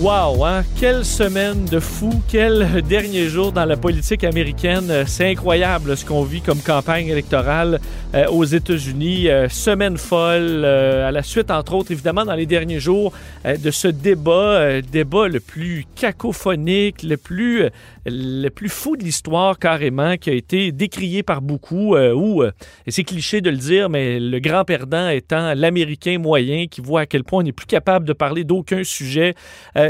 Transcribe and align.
Wow, 0.00 0.46
hein? 0.46 0.64
Quelle 0.78 1.04
semaine 1.04 1.66
de 1.66 1.78
fou, 1.78 2.10
quel 2.26 2.80
dernier 2.88 3.26
jour 3.26 3.52
dans 3.52 3.66
la 3.66 3.76
politique 3.76 4.24
américaine. 4.24 5.04
C'est 5.06 5.30
incroyable 5.30 5.94
ce 5.94 6.06
qu'on 6.06 6.22
vit 6.22 6.40
comme 6.40 6.60
campagne 6.60 7.08
électorale 7.08 7.78
euh, 8.14 8.26
aux 8.28 8.44
États-Unis. 8.44 9.28
Euh, 9.28 9.50
semaine 9.50 9.98
folle, 9.98 10.62
euh, 10.64 11.06
à 11.06 11.10
la 11.10 11.22
suite, 11.22 11.50
entre 11.50 11.74
autres, 11.74 11.92
évidemment, 11.92 12.24
dans 12.24 12.34
les 12.34 12.46
derniers 12.46 12.80
jours, 12.80 13.12
euh, 13.44 13.58
de 13.58 13.70
ce 13.70 13.88
débat, 13.88 14.32
euh, 14.32 14.80
débat 14.80 15.28
le 15.28 15.38
plus 15.38 15.84
cacophonique, 15.96 17.02
le 17.02 17.18
plus, 17.18 17.64
euh, 17.64 18.48
fou 18.68 18.96
de 18.96 19.04
l'histoire 19.04 19.58
carrément, 19.58 20.16
qui 20.16 20.30
a 20.30 20.32
été 20.32 20.72
décrié 20.72 21.22
par 21.22 21.42
beaucoup, 21.42 21.94
euh, 21.94 22.14
où, 22.14 22.42
euh, 22.42 22.52
et 22.86 22.90
c'est 22.90 23.04
cliché 23.04 23.42
de 23.42 23.50
le 23.50 23.58
dire, 23.58 23.90
mais 23.90 24.18
le 24.18 24.38
grand 24.38 24.64
perdant 24.64 25.10
étant 25.10 25.52
l'Américain 25.54 26.18
moyen 26.18 26.68
qui 26.68 26.80
voit 26.80 27.02
à 27.02 27.06
quel 27.06 27.22
point 27.22 27.40
on 27.40 27.42
n'est 27.42 27.52
plus 27.52 27.66
capable 27.66 28.06
de 28.06 28.14
parler 28.14 28.44
d'aucun 28.44 28.82
sujet 28.82 29.34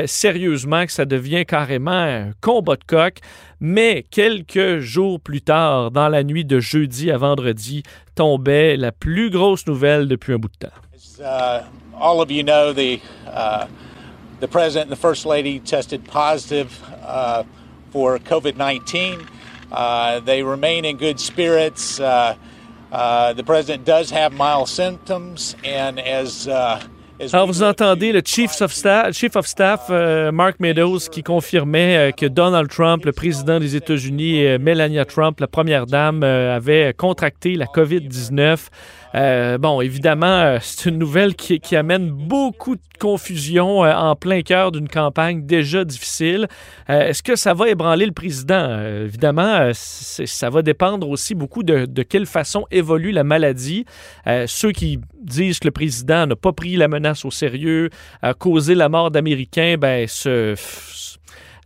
sérieusement, 0.07 0.87
que 0.87 0.93
ça 0.93 1.05
devient 1.05 1.45
carrément 1.47 1.91
un 1.91 2.33
combat 2.41 2.77
de 2.77 2.85
coq. 2.85 3.19
Mais 3.61 4.07
quelques 4.11 4.79
jours 4.79 5.21
plus 5.21 5.43
tard, 5.43 5.91
dans 5.91 6.09
la 6.09 6.23
nuit 6.25 6.45
de 6.45 6.61
jeudi 6.61 7.11
à 7.11 7.19
vendredi, 7.19 7.83
tombait 8.15 8.77
la 8.77 8.93
plus 8.93 9.31
grosse 9.31 9.67
nouvelle 9.67 10.09
depuis 10.09 10.33
un 10.33 10.39
bout 10.39 10.49
de 10.49 10.67
temps. 10.67 10.75
Uh, 11.23 11.63
all 12.01 12.23
of 12.23 12.31
you 12.31 12.43
know, 12.43 12.73
the 12.73 12.99
uh, 13.27 13.67
the 14.41 14.49
president 14.49 14.91
and 14.91 14.93
the 14.93 15.01
first 15.01 15.27
lady 15.27 15.61
tested 15.61 16.03
positive 16.05 16.71
uh, 17.05 17.43
for 17.93 18.19
COVID 18.19 18.57
nineteen. 18.57 19.19
Uh, 19.71 20.21
they 20.21 20.43
remain 20.43 20.87
in 20.87 20.97
good 20.97 21.21
spirits. 21.21 22.01
Uh, 22.01 22.35
uh, 22.91 23.35
the 23.35 23.45
president 23.45 23.85
does 23.85 24.11
have 24.11 24.33
mild 24.33 24.69
symptoms, 24.69 25.55
and 25.63 26.01
as 26.01 26.49
Alors, 27.21 27.47
vous 27.47 27.63
entendez 27.63 28.13
le 28.13 28.23
Chief 28.25 28.51
of 28.63 28.73
Staff, 28.73 29.13
Chief 29.15 29.37
of 29.37 29.47
Staff 29.47 29.89
euh, 29.91 30.33
Mark 30.33 30.59
Meadows 30.59 31.01
qui 31.13 31.23
confirmait 31.23 31.97
euh, 31.97 32.11
que 32.13 32.25
Donald 32.25 32.71
Trump, 32.71 33.05
le 33.05 33.13
président 33.13 33.61
des 33.61 33.77
États-Unis, 33.77 34.39
et 34.39 34.53
euh, 34.53 34.59
Melania 34.59 35.05
Trump, 35.05 35.39
la 35.39 35.47
première 35.47 35.85
dame, 35.85 36.23
avaient 36.23 36.95
contracté 36.97 37.57
la 37.57 37.67
COVID-19. 37.67 38.69
Euh, 39.17 39.59
bon, 39.59 39.81
évidemment, 39.81 40.57
c'est 40.63 40.89
une 40.89 40.97
nouvelle 40.97 41.35
qui, 41.35 41.61
qui 41.61 41.77
amène 41.77 42.11
beaucoup 42.11 42.77
de 42.77 42.83
confusion 42.99 43.81
en 43.81 44.15
plein 44.15 44.43
cœur 44.43 44.71
d'une 44.73 44.89
campagne 44.89 45.45
déjà 45.45 45.85
difficile. 45.85 46.47
Est-ce 46.89 47.23
que 47.23 47.35
ça 47.35 47.53
va 47.53 47.69
ébranler 47.69 48.07
le 48.07 48.13
président? 48.13 48.81
Évidemment, 49.05 49.71
ça 49.73 50.51
va 50.51 50.63
dépendre 50.63 51.09
aussi 51.09 51.35
beaucoup 51.35 51.65
de, 51.65 51.87
de 51.87 52.03
quelle 52.05 52.27
façon 52.27 52.67
évolue 52.71 53.11
la 53.11 53.25
maladie. 53.25 53.85
Ceux 54.47 54.71
qui 54.71 55.01
disent 55.21 55.59
que 55.59 55.67
le 55.67 55.73
président 55.73 56.27
n'a 56.27 56.37
pas 56.37 56.53
pris 56.53 56.77
la 56.77 56.87
menace 56.87 57.10
au 57.25 57.31
sérieux, 57.31 57.91
a 58.23 58.35
causé 58.35 58.75
la 58.75 58.89
mort 58.89 59.11
d'Américains, 59.11 59.77
ben, 59.79 60.07
se, 60.09 60.55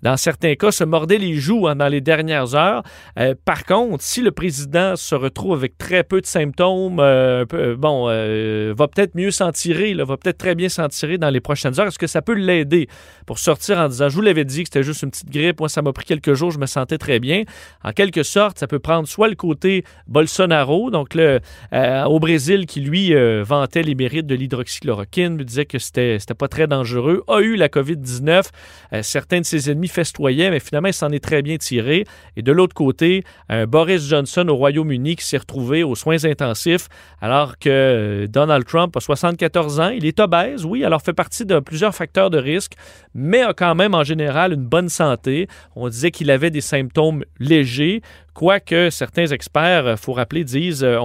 dans 0.05 0.17
certains 0.17 0.55
cas, 0.55 0.71
se 0.71 0.85
mordaient 0.85 1.19
les 1.19 1.35
joues 1.35 1.67
hein, 1.67 1.77
dans 1.77 1.89
les 1.89 2.01
dernières 2.01 2.55
heures. 2.55 2.83
Euh, 3.19 3.35
par 3.45 3.65
contre, 3.65 4.05
si 4.05 4.21
le 4.21 4.31
président 4.31 4.97
se 4.97 5.15
retrouve 5.15 5.55
avec 5.55 5.79
très 5.79 6.05
peu 6.05 6.21
de 6.21 6.27
symptômes, 6.27 7.01
euh, 7.01 7.45
euh, 7.55 7.75
bon, 7.77 8.05
va 8.75 8.89
peut-être 8.89 9.15
mieux 9.15 9.31
s'en 9.31 9.51
tirer, 9.51 9.95
là, 9.95 10.05
va 10.05 10.17
peut-être 10.17 10.39
très 10.39 10.55
bien 10.55 10.69
s'en 10.69 10.89
tirer 10.89 11.19
dans 11.19 11.31
les 11.31 11.41
prochaines 11.41 11.81
heures. 11.81 11.89
Est-ce 11.89 11.99
que 11.99 12.07
ça 12.07 12.23
peut 12.23 12.35
l'aider? 12.35 12.89
Pour 13.27 13.39
sortir 13.39 13.79
en 13.79 13.89
disant, 13.89 14.09
je 14.09 14.15
vous 14.15 14.21
l'avais 14.21 14.45
dit 14.45 14.63
que 14.63 14.69
c'était 14.69 14.83
juste 14.83 15.03
une 15.03 15.11
petite 15.11 15.31
grippe, 15.31 15.59
moi 15.61 15.69
ça 15.69 15.83
m'a 15.83 15.93
pris 15.93 16.05
quelques 16.05 16.35
jours, 16.35 16.51
je 16.51 16.59
me 16.59 16.67
sentais 16.67 16.99
très 16.99 17.19
bien. 17.19 17.45
En 17.83 17.93
quelque 17.93 18.23
sorte, 18.23 18.59
ça 18.59 18.67
peut 18.67 18.79
prendre 18.79 19.09
soit 19.09 19.29
le 19.29 19.35
côté 19.35 19.85
Bolsonaro, 20.07 20.91
donc 20.91 21.15
le, 21.15 21.41
au 22.07 22.21
Brésil, 22.21 22.67
qui 22.67 22.81
lui 22.81 23.15
vantait 23.43 23.83
les 23.83 23.95
mérites 23.95 24.27
de 24.27 24.35
l'hydroxychloroquine, 24.35 25.39
disait 25.39 25.65
que 25.65 25.79
c'était 25.79 26.19
c'était 26.19 26.35
pas 26.35 26.49
très 26.49 26.67
dangereux, 26.67 27.23
a 27.29 27.41
eu 27.41 27.57
la 27.57 27.69
COVID-19. 27.69 28.45
Euh, 28.93 29.03
certains 29.03 29.41
de 29.41 29.45
ses 29.45 29.71
ennemis 29.71 29.89
mais 30.19 30.61
finalement, 30.61 30.89
il 30.89 30.95
s'en 30.95 31.11
est 31.11 31.23
très 31.23 31.43
bien 31.43 31.57
tiré. 31.57 32.05
Et 32.37 32.43
de 32.43 32.53
l'autre 32.53 32.75
côté, 32.75 33.25
un 33.49 33.67
Boris 33.67 34.09
Johnson 34.09 34.47
au 34.49 34.57
Royaume-Uni 34.57 35.17
qui 35.17 35.25
s'est 35.25 35.39
retrouvé 35.39 35.83
aux 35.83 35.95
soins 35.95 36.25
intensifs, 36.25 36.89
alors 37.21 37.59
que 37.59 37.69
euh, 37.69 38.27
Donald 38.27 38.65
Trump 38.67 38.97
a 38.97 39.01
74 39.01 39.81
ans. 39.81 39.89
Il 39.89 40.07
est 40.07 40.21
obèse, 40.21 40.65
oui, 40.65 40.85
alors 40.85 41.03
fait 41.03 41.13
partie 41.13 41.45
de 41.45 41.61
plusieurs 41.61 41.95
facteurs 41.95 42.31
de 42.31 42.39
risque, 42.39 42.73
mais 43.15 43.43
a 43.43 43.55
quand 43.55 43.75
même 43.75 43.95
en 43.95 44.05
général 44.05 44.53
une 44.53 44.67
bonne 44.67 44.89
santé. 44.89 45.49
On 45.77 45.89
disait 45.89 46.11
qu'il 46.11 46.31
avait 46.31 46.51
des 46.51 46.61
symptômes 46.61 47.25
légers. 47.39 48.03
Quoique 48.35 48.91
certains 48.91 49.27
experts, 49.27 49.93
il 49.93 49.97
faut 49.97 50.13
rappeler, 50.13 50.43
disent, 50.43 50.83
euh, 50.83 50.99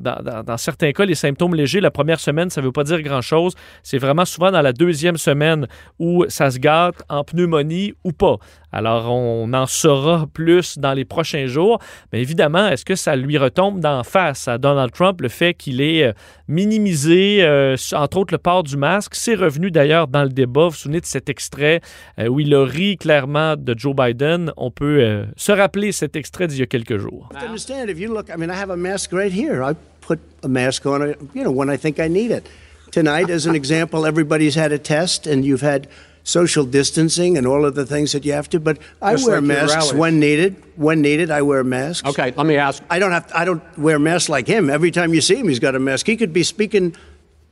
dans, 0.00 0.56
certains 0.58 0.92
cas, 0.92 1.06
les 1.06 1.14
symptômes 1.14 1.54
légers, 1.54 1.80
la 1.80 1.90
première 1.90 2.20
semaine, 2.20 2.50
ça 2.50 2.60
ne 2.60 2.66
veut 2.66 2.72
pas 2.72 2.84
dire 2.84 3.00
grand-chose. 3.00 3.54
C'est 3.82 3.96
vraiment 3.96 4.26
souvent 4.26 4.50
dans 4.50 4.60
la 4.60 4.74
deuxième 4.74 5.16
semaine 5.16 5.66
où 5.98 6.26
ça 6.28 6.50
se 6.50 6.58
gâte 6.58 7.02
en 7.08 7.24
pneumonie 7.24 7.94
ou 8.04 8.12
pas. 8.12 8.36
Alors, 8.70 9.10
on 9.10 9.50
en 9.54 9.64
saura 9.66 10.26
plus 10.32 10.76
dans 10.78 10.92
les 10.92 11.06
prochains 11.06 11.46
jours. 11.46 11.78
Mais 12.12 12.20
évidemment, 12.20 12.68
est-ce 12.68 12.84
que 12.84 12.96
ça 12.96 13.16
lui 13.16 13.38
retombe 13.38 13.80
d'en 13.80 14.04
face? 14.04 14.46
À 14.46 14.58
Donald 14.58 14.92
Trump, 14.92 15.22
le 15.22 15.30
fait 15.30 15.54
qu'il 15.54 15.80
ait 15.80 16.08
euh, 16.08 16.12
minimisé, 16.48 17.42
euh, 17.42 17.76
entre 17.94 18.18
autres, 18.18 18.34
le 18.34 18.38
port 18.38 18.62
du 18.62 18.76
masque? 18.76 19.14
C'est 19.14 19.34
revenu 19.34 19.70
d'ailleurs 19.70 20.06
dans 20.06 20.22
le 20.22 20.28
débat. 20.28 20.64
Vous 20.64 20.70
vous 20.70 20.76
souvenez 20.76 21.00
de 21.00 21.06
cet 21.06 21.30
extrait 21.30 21.80
euh, 22.18 22.28
où 22.28 22.40
il 22.40 22.54
a 22.54 22.64
ri 22.64 22.98
clairement 22.98 23.56
de 23.56 23.74
Joe 23.76 23.94
Biden? 23.94 24.52
On 24.56 24.70
peut 24.70 25.00
euh, 25.00 25.24
se 25.36 25.52
rappeler 25.52 25.92
cet 25.92 26.14
extrait 26.14 26.46
d'il 26.58 26.62
y 26.62 26.64
a 26.64 26.66
quelques 26.66 27.00
jours. 27.00 27.28
to 27.30 27.38
understand 27.46 27.90
if 27.90 27.98
you 27.98 28.12
look, 28.12 28.30
I 28.30 28.36
mean, 28.36 28.50
I 28.50 28.54
have 28.54 28.70
a 28.70 28.76
mask 28.76 29.12
right 29.12 29.32
here. 29.32 29.62
I 29.62 29.74
put 30.00 30.18
a 30.42 30.48
mask 30.48 30.86
on, 30.86 31.14
you 31.34 31.44
know, 31.44 31.50
when 31.50 31.70
I 31.70 31.76
think 31.76 31.98
I 32.00 32.08
need 32.08 32.30
it. 32.30 32.46
Tonight, 32.90 33.30
as 33.30 33.46
an 33.46 33.54
example, 33.62 34.06
everybody's 34.06 34.54
had 34.54 34.72
a 34.72 34.78
test 34.78 35.26
and 35.26 35.44
you've 35.44 35.60
had 35.60 35.88
social 36.24 36.64
distancing 36.66 37.38
and 37.38 37.46
all 37.46 37.64
of 37.64 37.74
the 37.74 37.86
things 37.86 38.12
that 38.12 38.24
you 38.24 38.32
have 38.32 38.48
to. 38.50 38.60
But 38.60 38.78
I 39.00 39.12
Just 39.14 39.26
wear 39.26 39.36
like 39.40 39.44
masks 39.44 39.92
when 39.92 40.18
needed. 40.20 40.56
When 40.76 41.00
needed, 41.00 41.30
I 41.30 41.42
wear 41.42 41.64
masks. 41.64 42.08
Okay, 42.08 42.32
let 42.36 42.46
me 42.46 42.56
ask. 42.56 42.82
I 42.90 42.98
don't 42.98 43.12
have. 43.12 43.30
I 43.34 43.44
don't 43.44 43.62
wear 43.78 43.98
masks 43.98 44.28
like 44.28 44.46
him. 44.46 44.68
Every 44.70 44.90
time 44.90 45.14
you 45.14 45.20
see 45.20 45.36
him, 45.36 45.48
he's 45.48 45.58
got 45.60 45.74
a 45.74 45.78
mask. 45.78 46.06
He 46.06 46.16
could 46.16 46.32
be 46.32 46.42
speaking 46.42 46.94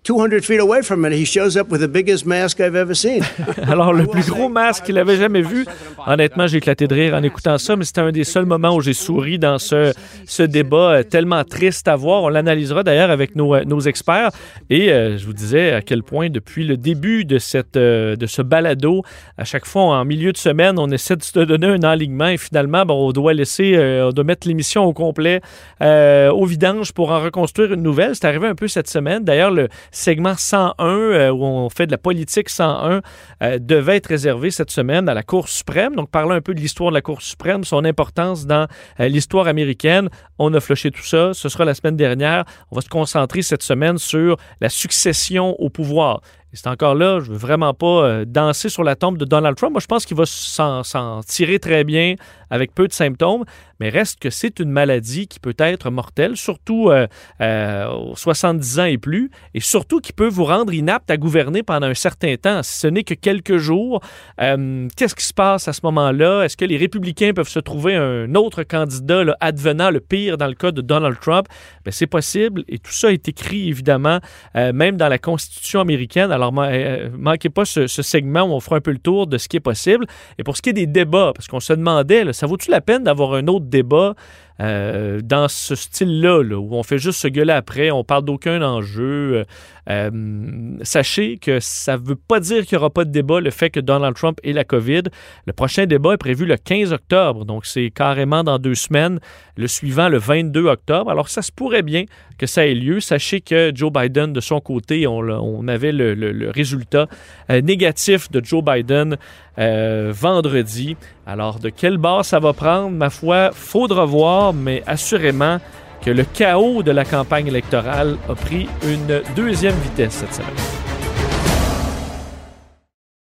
200 0.07 0.45
feet 0.45 0.61
away 0.61 0.83
from 0.83 1.05
it. 1.05 1.13
He 1.13 1.25
shows 1.25 1.57
up 1.57 1.69
with 1.69 1.81
the 1.81 1.89
biggest 1.89 2.27
mask 2.27 2.61
I've 2.61 2.77
ever 2.77 2.95
seen. 2.95 3.25
Alors, 3.67 3.93
le 3.93 4.07
plus 4.07 4.31
gros 4.31 4.49
masque 4.49 4.85
qu'il 4.85 4.99
avait 4.99 5.17
jamais 5.17 5.43
vu. 5.43 5.67
Honnêtement, 6.07 6.47
j'ai 6.47 6.59
éclaté 6.59 6.87
de 6.87 6.95
rire 6.95 7.15
en 7.15 7.25
écoutant 7.25 7.59
ça, 7.59 7.75
mais 7.75 7.85
c'était 7.85 8.03
un 8.03 8.13
des 8.13 8.23
seuls 8.23 8.47
moments 8.47 8.77
où 8.77 8.81
j'ai 8.81 8.93
souri 8.93 9.41
dans 9.41 9.59
ce, 9.59 9.93
ce 10.25 10.45
débat 10.45 10.93
euh, 10.93 11.03
tellement 11.03 11.43
triste 11.43 11.89
à 11.89 11.97
voir. 11.97 12.23
On 12.23 12.29
l'analysera 12.29 12.85
d'ailleurs 12.85 13.11
avec 13.11 13.35
nos, 13.35 13.57
euh, 13.57 13.65
nos 13.65 13.81
experts. 13.81 14.31
Et 14.71 14.93
euh, 14.93 15.19
je 15.19 15.27
vous 15.27 15.33
disais 15.33 15.73
à 15.73 15.83
quel 15.83 16.05
point, 16.05 16.31
depuis 16.31 16.65
le 16.65 16.77
début 16.77 17.25
de, 17.25 17.39
cette, 17.39 17.75
de 17.75 18.27
ce 18.27 18.43
balado, 18.43 19.03
à 19.37 19.45
chaque 19.45 19.67
fois, 19.67 19.83
en 19.83 20.05
milieu 20.05 20.31
de 20.31 20.39
semaine, 20.39 20.79
on 20.79 20.89
essaie 20.89 21.17
de 21.17 21.25
se 21.25 21.41
donner 21.41 21.67
un 21.67 21.83
alignement 21.83 22.29
et 22.29 22.37
finalement, 22.37 22.87
bon, 22.87 23.09
on 23.09 23.11
doit 23.11 23.35
laisser, 23.35 23.77
on 24.05 24.11
doit 24.11 24.25
mettre 24.25 24.47
l'émission 24.47 24.85
au 24.85 24.93
complet 24.93 25.41
au 25.81 26.45
vidange 26.45 26.93
pour 26.93 27.11
en 27.11 27.21
reconstruire 27.21 27.73
une 27.73 27.83
nouvelle. 27.83 28.15
C'est 28.15 28.27
arrivé 28.27 28.47
un 28.47 28.55
peu 28.55 28.69
cette 28.69 28.89
semaine. 28.89 29.25
D'ailleurs, 29.25 29.51
le 29.51 29.69
segment 29.97 30.35
101, 30.37 30.75
euh, 30.79 31.31
où 31.31 31.45
on 31.45 31.71
fait 31.71 31.87
de 31.87 31.91
la 31.91 31.99
politique 31.99 32.49
101, 32.49 33.01
euh, 33.43 33.59
devait 33.59 33.97
être 33.97 34.09
réservé 34.09 34.51
cette 34.51 34.71
semaine 34.71 35.09
à 35.09 35.15
la 35.15 35.23
Cour 35.23 35.49
suprême. 35.49 35.95
Donc, 35.95 36.11
parler 36.11 36.35
un 36.35 36.41
peu 36.41 36.55
de 36.55 36.61
l'histoire 36.61 36.91
de 36.91 36.95
la 36.95 37.01
Cour 37.01 37.23
suprême, 37.23 37.65
son 37.65 37.85
importance 37.85 38.47
dans 38.47 38.67
euh, 39.01 39.09
l'histoire 39.09 39.49
américaine. 39.49 40.09
On 40.39 40.53
a 40.55 40.61
flushé 40.61 40.91
tout 40.91 41.03
ça. 41.03 41.33
Ce 41.33 41.49
sera 41.49 41.65
la 41.65 41.75
semaine 41.75 41.97
dernière. 41.97 42.45
On 42.71 42.77
va 42.77 42.83
se 42.83 42.89
concentrer 42.89 43.43
cette 43.43 43.63
semaine 43.63 43.99
sur 43.99 44.37
la 44.61 44.69
succession 44.69 45.59
au 45.59 45.71
pouvoir. 45.71 46.21
C'est 46.53 46.69
encore 46.69 46.95
là, 46.95 47.21
je 47.21 47.33
veux 47.33 47.37
vraiment 47.37 47.75
pas 47.75 48.25
danser 48.25 48.71
sur 48.71 48.83
la 48.83 48.97
tombe 48.97 49.19
de 49.19 49.27
Donald 49.27 49.57
Trump. 49.59 49.73
Moi, 49.73 49.81
je 49.81 49.87
pense 49.87 50.07
qu'il 50.07 50.17
va 50.17 50.25
s'en 50.25 51.21
tirer 51.27 51.59
très 51.59 51.85
bien 51.85 52.15
avec 52.49 52.75
peu 52.75 52.89
de 52.89 52.95
symptômes, 52.95 53.45
mais 53.81 53.89
reste 53.89 54.19
que 54.21 54.31
c'est 54.31 54.61
une 54.61 54.71
maladie 54.71 55.29
qui 55.29 55.41
peut 55.41 55.55
être 55.59 55.91
mortelle, 55.91 56.37
surtout 56.37 56.91
euh, 56.91 57.07
euh, 57.41 57.89
aux 57.89 58.17
70 58.17 58.81
ans 58.81 58.85
et 58.85 58.99
plus, 58.99 59.31
et 59.55 59.61
surtout 59.61 60.01
qui 60.01 60.13
peut 60.13 60.29
vous 60.29 60.45
rendre 60.45 60.73
inapte 60.73 61.11
à 61.11 61.17
gouverner 61.17 61.63
pendant 61.63 61.87
un 61.87 61.95
certain 61.95 62.37
temps. 62.37 62.63
Si 62.63 62.81
ce 62.81 62.87
n'est 62.87 63.05
que 63.05 63.15
quelques 63.15 63.57
jours, 63.57 64.01
euh, 64.41 64.89
qu'est-ce 64.97 65.15
qui 65.15 65.25
se 65.25 65.35
passe 65.35 65.69
à 65.69 65.73
ce 65.73 65.81
moment-là? 65.85 66.43
Est-ce 66.45 66.57
que 66.57 66.65
les 66.65 66.77
républicains 66.77 67.33
peuvent 67.35 67.49
se 67.49 67.61
trouver 67.61 67.95
un 67.95 68.35
autre 68.35 68.63
candidat 68.63 69.37
advenant 69.41 69.91
le 69.91 70.01
pire 70.01 70.37
dans 70.39 70.47
le 70.47 70.55
cas 70.55 70.73
de 70.73 70.81
Donald 70.81 71.19
Trump? 71.21 71.47
Ben, 71.85 71.91
c'est 71.91 72.07
possible, 72.07 72.65
et 72.69 72.79
tout 72.79 72.93
ça 72.93 73.13
est 73.13 73.29
écrit 73.29 73.69
évidemment, 73.69 74.21
même 74.55 74.97
dans 74.97 75.09
la 75.09 75.19
Constitution 75.19 75.81
américaine. 75.81 76.33
Alors, 76.33 76.53
man- 76.53 77.11
manquez 77.19 77.51
pas 77.51 77.65
ce, 77.65 77.87
segment 77.87 78.43
où 78.43 78.53
on 78.53 78.61
fera 78.61 78.77
un 78.77 78.81
peu 78.81 78.93
le 78.93 78.99
tour 78.99 79.27
de 79.27 79.39
ce 79.39 79.49
qui 79.49 79.57
est 79.57 79.61
possible. 79.61 80.07
Et 80.39 80.45
pour 80.45 80.57
ce 80.57 80.63
qui 80.63 80.71
est 80.71 80.75
des 80.75 80.87
débats, 80.87 81.33
parce 81.35 81.49
qu'on 81.49 81.61
se 81.61 81.73
demandait, 81.73 82.33
ça 82.33 82.47
vaut-tu 82.47 82.71
la 82.71 82.81
peine 82.81 83.05
d'avoir 83.05 83.35
un 83.35 83.47
autre 83.49 83.66
débat 83.67 84.15
euh, 84.61 85.21
dans 85.23 85.49
ce 85.49 85.75
style-là, 85.75 86.43
là, 86.43 86.59
où 86.59 86.75
on 86.75 86.83
fait 86.83 86.99
juste 86.99 87.21
se 87.21 87.29
gueuler 87.29 87.53
après, 87.53 87.91
on 87.91 88.05
parle 88.05 88.25
d'aucun 88.25 88.63
enjeu. 88.63 89.05
Euh, 89.37 89.45
euh, 89.89 90.79
sachez 90.83 91.37
que 91.37 91.61
ça 91.61 91.97
ne 91.97 92.03
veut 92.03 92.17
pas 92.17 92.41
dire 92.41 92.67
qu'il 92.67 92.77
n'y 92.77 92.81
aura 92.81 92.91
pas 92.91 93.05
de 93.05 93.11
débat, 93.11 93.41
le 93.41 93.51
fait 93.51 93.71
que 93.71 93.81
Donald 93.81 94.17
Trump 94.17 94.41
ait 94.43 94.53
la 94.53 94.65
COVID. 94.65 95.03
Le 95.47 95.53
prochain 95.53 95.87
débat 95.87 96.15
est 96.15 96.19
prévu 96.19 96.47
le 96.47 96.57
15 96.57 96.93
octobre, 96.93 97.45
donc 97.45 97.67
c'est 97.67 97.91
carrément 97.91 98.43
dans 98.43 98.59
deux 98.59 98.75
semaines. 98.75 99.21
Le 99.57 99.69
suivant, 99.69 100.09
le 100.09 100.19
22 100.19 100.67
octobre. 100.67 101.11
Alors, 101.11 101.29
ça 101.29 101.43
se 101.43 101.53
pourrait 101.53 101.83
bien 101.83 102.05
que 102.37 102.47
ça 102.47 102.67
ait 102.67 102.75
lieu. 102.75 103.01
Sachez 103.01 103.41
que 103.41 103.73
Joe 103.75 103.93
Biden, 103.93 104.33
de 104.33 104.41
son 104.41 104.61
côté, 104.61 105.07
on, 105.07 105.69
avait 105.69 105.93
le, 105.93 106.51
résultat 106.51 107.07
négatif 107.49 108.31
de 108.31 108.45
Joe 108.45 108.63
Biden 108.63 109.17
vendredi. 109.57 110.97
Alors, 111.25 111.59
de 111.59 111.71
quel 111.71 111.97
bord 111.97 112.25
ça 112.25 112.39
va 112.39 112.53
prendre, 112.53 112.91
ma 112.91 113.09
foi, 113.09 113.51
faudra 113.53 114.05
voir, 114.05 114.46
mais 114.53 114.83
assurément 114.87 115.59
que 116.05 116.11
le 116.11 116.25
chaos 116.25 116.83
de 116.83 116.91
la 116.91 117.05
campagne 117.05 117.49
électorale 117.49 118.17
a 118.29 118.35
pris 118.35 118.69
une 118.85 119.23
deuxième 119.35 119.75
vitesse 119.77 120.15
cette 120.15 120.35
semaine. 120.35 120.76